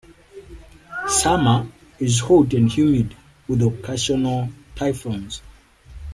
Summer 1.07 1.67
is 1.99 2.21
hot 2.21 2.55
and 2.55 2.71
humid 2.75 3.15
with 3.47 3.61
occasional 3.61 4.49
typhoons. 4.75 5.43